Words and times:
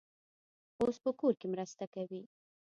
اوس 0.81 0.95
په 1.03 1.09
کور 1.19 1.33
کې 1.39 1.47
مرسته 1.53 1.85
کوي. 1.93 2.21